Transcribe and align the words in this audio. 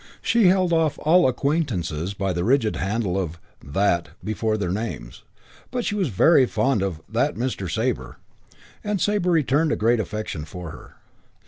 She 0.23 0.47
held 0.47 0.73
off 0.73 0.97
all 1.03 1.27
acquaintances 1.27 2.15
by 2.15 2.33
the 2.33 2.43
rigid 2.43 2.75
handle 2.75 3.19
of 3.21 3.39
"that" 3.63 4.09
before 4.23 4.57
their 4.57 4.71
names, 4.71 5.21
but 5.69 5.85
she 5.85 5.93
was 5.93 6.07
very 6.07 6.47
fond 6.47 6.81
of 6.81 7.03
"that 7.07 7.35
Mr. 7.35 7.69
Sabre", 7.71 8.17
and 8.83 8.99
Sabre 8.99 9.29
returned 9.29 9.71
a 9.71 9.75
great 9.75 9.99
affection 9.99 10.43
for 10.43 10.71
her. 10.71 10.95